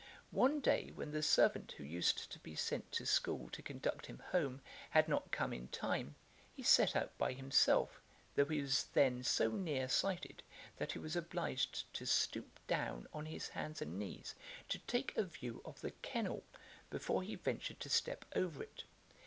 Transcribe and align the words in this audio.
One 0.31 0.61
day, 0.61 0.91
when 0.95 1.11
the 1.11 1.21
servant 1.21 1.73
who 1.73 1.83
used 1.83 2.31
to 2.31 2.39
be 2.39 2.55
sent 2.55 2.91
to 2.93 3.05
school 3.05 3.51
to 3.51 3.61
conduct 3.61 4.07
him 4.07 4.17
home, 4.31 4.61
had 4.89 5.07
not 5.07 5.29
come 5.29 5.53
in 5.53 5.67
time, 5.67 6.15
he 6.55 6.63
set 6.63 6.95
out 6.95 7.15
by 7.19 7.33
himself, 7.33 8.01
though 8.33 8.45
he 8.45 8.63
was 8.63 8.85
then 8.93 9.21
so 9.21 9.51
near 9.51 9.87
sighted, 9.87 10.41
that 10.77 10.93
he 10.93 10.97
was 10.97 11.15
obliged 11.15 11.83
to 11.93 12.07
stoop 12.07 12.59
down 12.65 13.07
on 13.13 13.27
his 13.27 13.49
hands 13.49 13.79
and 13.79 13.99
knees 13.99 14.33
to 14.69 14.79
take 14.79 15.15
a 15.15 15.23
view 15.23 15.61
of 15.65 15.79
the 15.81 15.91
kennel 15.91 16.43
before 16.89 17.21
he 17.21 17.35
ventured 17.35 17.79
to 17.81 17.89
step 17.91 18.25
over 18.35 18.63
it. 18.63 18.85